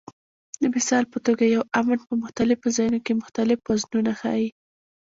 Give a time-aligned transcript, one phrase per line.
[0.61, 4.47] د مثال په توګه یو "امن" په مختلفو ځایونو کې مختلف وزنونه ښيي.